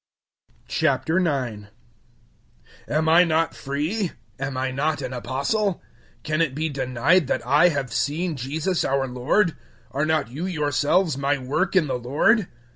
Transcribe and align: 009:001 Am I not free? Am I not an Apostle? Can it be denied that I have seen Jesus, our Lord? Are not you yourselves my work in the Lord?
009:001 0.67 1.67
Am 2.87 3.07
I 3.07 3.23
not 3.23 3.53
free? 3.53 4.11
Am 4.39 4.57
I 4.57 4.71
not 4.71 4.99
an 4.99 5.13
Apostle? 5.13 5.79
Can 6.23 6.41
it 6.41 6.55
be 6.55 6.69
denied 6.69 7.27
that 7.27 7.45
I 7.45 7.67
have 7.69 7.93
seen 7.93 8.35
Jesus, 8.35 8.83
our 8.83 9.07
Lord? 9.07 9.55
Are 9.91 10.07
not 10.07 10.31
you 10.31 10.47
yourselves 10.47 11.19
my 11.19 11.37
work 11.37 11.75
in 11.75 11.85
the 11.85 11.99
Lord? 11.99 12.47